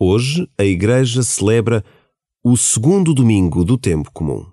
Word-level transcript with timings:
Hoje, 0.00 0.48
a 0.56 0.64
Igreja 0.64 1.24
celebra 1.24 1.84
o 2.44 2.56
segundo 2.56 3.12
domingo 3.12 3.64
do 3.64 3.76
tempo 3.76 4.12
comum. 4.12 4.46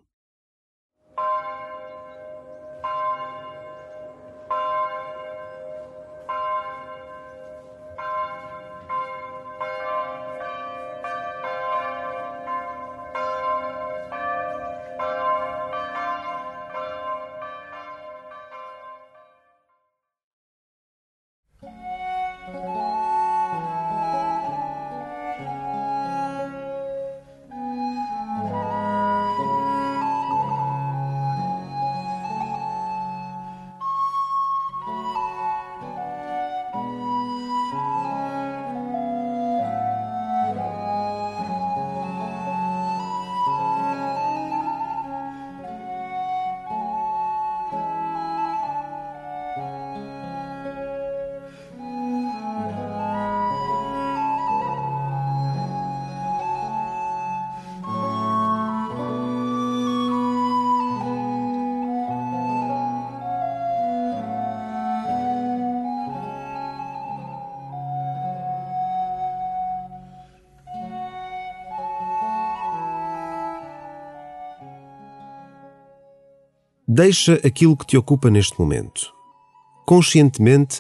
Deixa 76.98 77.34
aquilo 77.46 77.76
que 77.76 77.86
te 77.86 77.98
ocupa 77.98 78.30
neste 78.30 78.58
momento. 78.58 79.14
Conscientemente, 79.86 80.80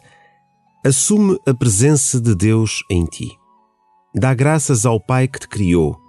assume 0.81 1.37
a 1.45 1.53
presença 1.53 2.21
de 2.21 2.33
Deus 2.33 2.85
em 2.89 3.05
ti. 3.05 3.37
Dá 4.15 4.33
graças 4.33 4.85
ao 4.85 4.97
Pai 4.97 5.27
que 5.27 5.39
te 5.39 5.49
criou, 5.49 5.99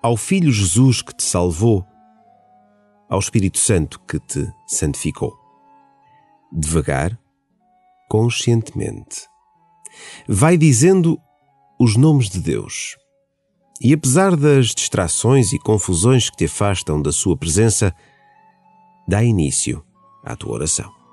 ao 0.00 0.16
Filho 0.16 0.52
Jesus 0.52 1.02
que 1.02 1.12
te 1.12 1.24
salvou, 1.24 1.84
ao 3.10 3.18
Espírito 3.18 3.58
Santo 3.58 3.98
que 4.06 4.20
te 4.20 4.48
santificou. 4.68 5.36
Devagar, 6.52 7.18
conscientemente. 8.08 9.26
Vai 10.28 10.56
dizendo 10.56 11.20
os 11.76 11.96
nomes 11.96 12.30
de 12.30 12.38
Deus. 12.38 12.96
E 13.80 13.92
apesar 13.92 14.36
das 14.36 14.66
distrações 14.66 15.52
e 15.52 15.58
confusões 15.58 16.30
que 16.30 16.36
te 16.36 16.44
afastam 16.44 17.02
da 17.02 17.10
sua 17.10 17.36
presença, 17.36 17.92
dá 19.06 19.22
início 19.22 19.84
à 20.22 20.36
tua 20.36 20.54
oração. 20.54 21.03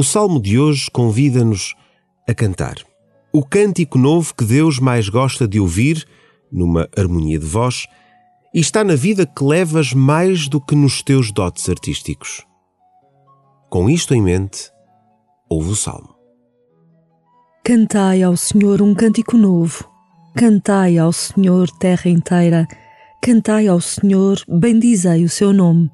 O 0.00 0.02
salmo 0.02 0.40
de 0.40 0.58
hoje 0.58 0.90
convida-nos 0.90 1.74
a 2.26 2.32
cantar. 2.32 2.76
O 3.30 3.44
cântico 3.44 3.98
novo 3.98 4.34
que 4.34 4.46
Deus 4.46 4.78
mais 4.78 5.10
gosta 5.10 5.46
de 5.46 5.60
ouvir, 5.60 6.08
numa 6.50 6.88
harmonia 6.96 7.38
de 7.38 7.44
voz, 7.44 7.86
e 8.54 8.60
está 8.60 8.82
na 8.82 8.94
vida 8.94 9.26
que 9.26 9.44
levas 9.44 9.92
mais 9.92 10.48
do 10.48 10.58
que 10.58 10.74
nos 10.74 11.02
teus 11.02 11.30
dotes 11.30 11.68
artísticos. 11.68 12.46
Com 13.68 13.90
isto 13.90 14.14
em 14.14 14.22
mente, 14.22 14.70
ouve 15.50 15.72
o 15.72 15.76
salmo. 15.76 16.14
Cantai 17.62 18.22
ao 18.22 18.38
Senhor 18.38 18.80
um 18.80 18.94
cântico 18.94 19.36
novo. 19.36 19.86
Cantai 20.34 20.96
ao 20.96 21.12
Senhor 21.12 21.68
terra 21.78 22.08
inteira. 22.08 22.66
Cantai 23.20 23.68
ao 23.68 23.82
Senhor, 23.82 24.38
bendizei 24.48 25.24
o 25.24 25.28
seu 25.28 25.52
nome. 25.52 25.90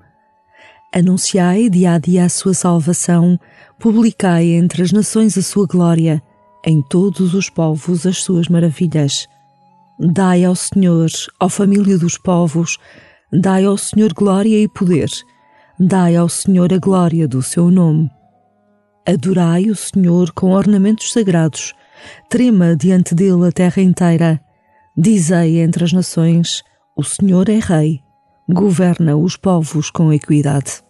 Anunciai 0.94 1.68
dia 1.68 1.94
a 1.94 1.98
dia 1.98 2.24
a 2.26 2.28
sua 2.28 2.54
salvação 2.54 3.36
publicai 3.78 4.46
entre 4.46 4.82
as 4.82 4.92
nações 4.92 5.36
a 5.36 5.42
sua 5.42 5.66
glória, 5.66 6.22
em 6.64 6.82
todos 6.82 7.34
os 7.34 7.48
povos 7.48 8.06
as 8.06 8.22
suas 8.22 8.48
maravilhas. 8.48 9.28
Dai 9.98 10.44
ao 10.44 10.54
Senhor, 10.54 11.08
ó 11.40 11.48
família 11.48 11.98
dos 11.98 12.18
povos, 12.18 12.78
dai 13.32 13.64
ao 13.64 13.78
Senhor 13.78 14.12
glória 14.12 14.62
e 14.62 14.68
poder, 14.68 15.10
dai 15.78 16.16
ao 16.16 16.28
Senhor 16.28 16.72
a 16.72 16.78
glória 16.78 17.28
do 17.28 17.42
seu 17.42 17.70
nome. 17.70 18.10
Adorai 19.06 19.70
o 19.70 19.76
Senhor 19.76 20.32
com 20.32 20.50
ornamentos 20.50 21.12
sagrados, 21.12 21.74
trema 22.28 22.74
diante 22.74 23.14
dele 23.14 23.46
a 23.46 23.52
terra 23.52 23.80
inteira. 23.80 24.40
Dizei 24.96 25.60
entre 25.60 25.84
as 25.84 25.92
nações: 25.92 26.62
O 26.96 27.04
Senhor 27.04 27.48
é 27.48 27.58
Rei, 27.58 28.00
governa 28.48 29.16
os 29.16 29.36
povos 29.36 29.90
com 29.90 30.12
equidade. 30.12 30.85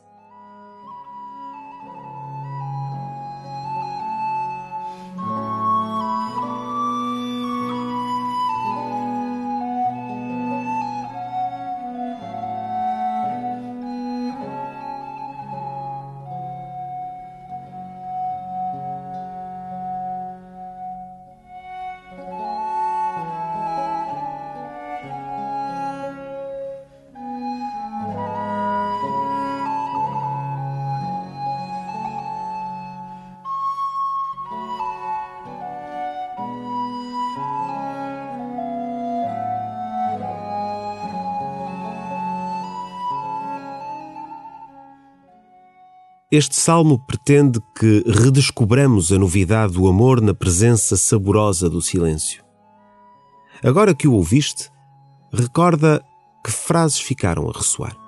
Este 46.31 46.57
salmo 46.57 46.99
pretende 46.99 47.61
que 47.79 48.03
redescobramos 48.05 49.13
a 49.13 49.19
novidade 49.19 49.75
do 49.75 49.87
amor 49.87 50.21
na 50.21 50.35
presença 50.35 50.97
saborosa 50.97 51.71
do 51.71 51.81
silêncio. 51.81 52.45
Agora 53.63 53.95
que 53.95 54.09
o 54.09 54.13
ouviste, 54.15 54.69
recorda 55.33 56.05
que 56.45 56.51
frases 56.51 56.99
ficaram 56.99 57.49
a 57.49 57.53
ressoar. 57.53 58.06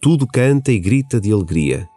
Tudo 0.00 0.26
canta 0.26 0.70
e 0.70 0.78
grita 0.78 1.20
de 1.20 1.32
alegria. 1.32 1.88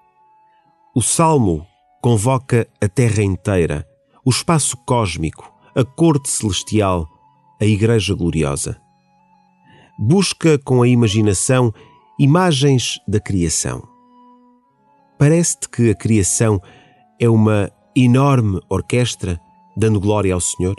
O 0.95 1.01
salmo 1.01 1.65
convoca 2.01 2.67
a 2.81 2.87
terra 2.87 3.23
inteira, 3.23 3.87
o 4.25 4.29
espaço 4.29 4.75
cósmico, 4.85 5.53
a 5.75 5.83
corte 5.83 6.29
celestial, 6.29 7.07
a 7.61 7.65
Igreja 7.65 8.15
gloriosa. 8.15 8.81
Busca 9.97 10.57
com 10.57 10.81
a 10.81 10.87
imaginação 10.87 11.71
imagens 12.19 12.99
da 13.07 13.19
criação. 13.19 13.87
Parece-te 15.17 15.69
que 15.69 15.91
a 15.91 15.95
criação 15.95 16.59
é 17.19 17.29
uma 17.29 17.71
enorme 17.95 18.59
orquestra 18.67 19.39
dando 19.77 19.99
glória 19.99 20.33
ao 20.33 20.41
Senhor? 20.41 20.75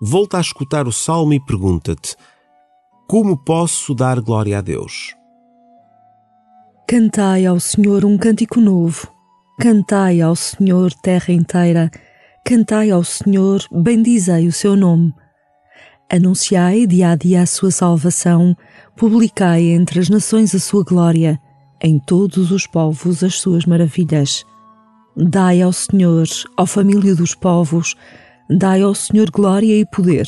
Volta 0.00 0.38
a 0.38 0.40
escutar 0.40 0.88
o 0.88 0.92
salmo 0.92 1.34
e 1.34 1.40
pergunta-te: 1.40 2.16
Como 3.06 3.36
posso 3.36 3.94
dar 3.94 4.20
glória 4.20 4.58
a 4.58 4.60
Deus? 4.62 5.14
Cantai 6.88 7.46
ao 7.46 7.60
Senhor 7.60 8.04
um 8.04 8.16
cântico 8.16 8.60
novo. 8.60 9.12
Cantai 9.60 10.20
ao 10.20 10.34
Senhor, 10.34 10.92
terra 10.94 11.32
inteira. 11.32 11.90
Cantai 12.44 12.90
ao 12.90 13.04
Senhor, 13.04 13.62
bendizei 13.70 14.48
o 14.48 14.52
seu 14.52 14.74
nome. 14.74 15.14
Anunciai 16.10 16.86
dia 16.86 17.10
a 17.10 17.14
dia 17.14 17.42
a 17.42 17.46
sua 17.46 17.70
salvação, 17.70 18.56
publicai 18.96 19.62
entre 19.66 20.00
as 20.00 20.08
nações 20.08 20.52
a 20.54 20.58
sua 20.58 20.82
glória, 20.82 21.38
em 21.80 22.00
todos 22.00 22.50
os 22.50 22.66
povos 22.66 23.22
as 23.22 23.38
suas 23.38 23.64
maravilhas. 23.66 24.44
Dai 25.16 25.62
ao 25.62 25.72
Senhor, 25.72 26.26
ó 26.56 26.66
família 26.66 27.14
dos 27.14 27.34
povos, 27.34 27.94
Dai 28.52 28.82
ao 28.82 28.96
Senhor 28.96 29.30
glória 29.30 29.78
e 29.78 29.86
poder, 29.86 30.26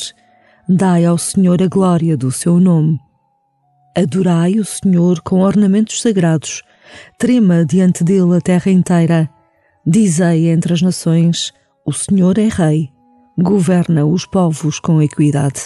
dai 0.69 1.05
ao 1.05 1.19
Senhor 1.19 1.61
a 1.61 1.67
glória 1.67 2.17
do 2.17 2.31
seu 2.31 2.61
nome. 2.61 3.01
Adorai 3.97 4.61
o 4.61 4.65
Senhor 4.65 5.21
com 5.23 5.41
ornamentos 5.41 6.01
sagrados, 6.01 6.63
trema 7.19 7.65
diante 7.65 8.05
dele 8.05 8.37
a 8.37 8.41
terra 8.41 8.71
inteira. 8.71 9.29
Dizei 9.85 10.51
entre 10.51 10.73
as 10.73 10.81
nações: 10.81 11.53
O 11.85 11.93
Senhor 11.93 12.39
é 12.39 12.47
Rei, 12.47 12.91
governa 13.37 14.07
os 14.07 14.25
povos 14.25 14.79
com 14.79 15.03
equidade. 15.03 15.63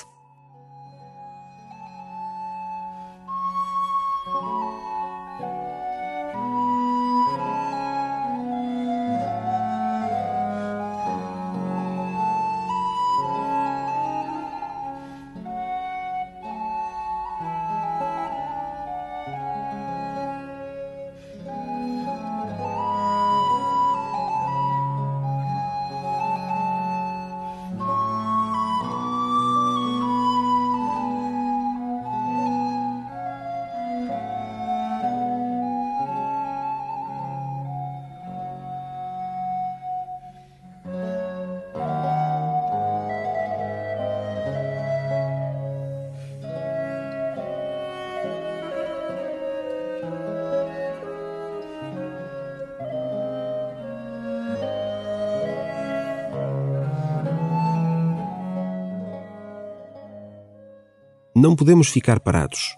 Não 61.36 61.54
podemos 61.54 61.88
ficar 61.88 62.18
parados. 62.18 62.74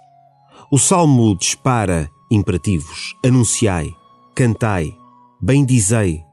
O 0.69 0.79
salmo 0.79 1.39
dispara 1.39 2.11
imperativos: 2.29 3.15
anunciai, 3.25 3.95
cantai, 4.35 4.93
bendizei, 5.41 6.25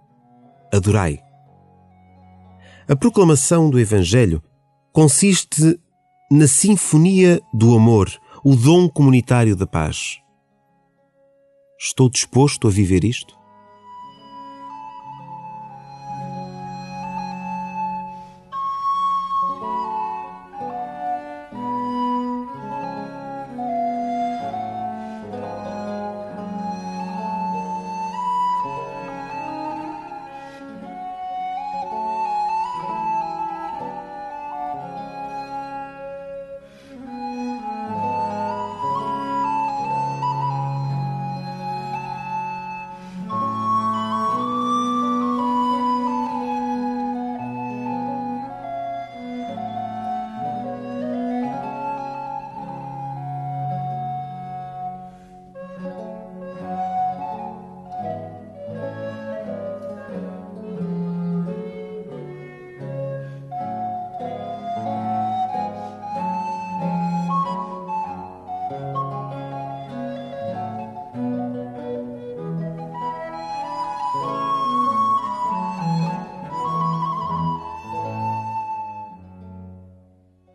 adorai. 0.73 1.19
A 2.89 2.95
proclamação 2.95 3.69
do 3.69 3.79
Evangelho 3.79 4.41
consiste 4.91 5.79
na 6.31 6.47
sinfonia 6.47 7.39
do 7.53 7.75
amor, 7.75 8.11
o 8.43 8.55
dom 8.55 8.89
comunitário 8.89 9.55
da 9.55 9.67
paz. 9.67 10.19
Estou 11.79 12.09
disposto 12.09 12.67
a 12.67 12.71
viver 12.71 13.03
isto? 13.03 13.35